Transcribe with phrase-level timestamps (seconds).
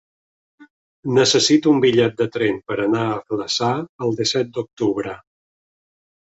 [1.17, 3.71] Necessito un bitllet de tren per anar a Flaçà
[4.09, 5.17] el disset d'octubre.